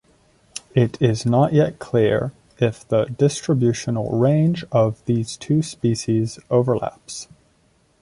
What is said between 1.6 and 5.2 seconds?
clear if the distributional range of